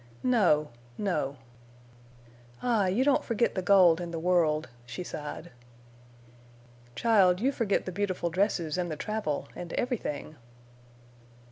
[0.23, 1.35] "No—no."
[2.63, 5.51] "Ah, you don't forget the gold and the world," she sighed.
[6.95, 10.37] "Child, you forget the beautiful dresses and the travel—and everything."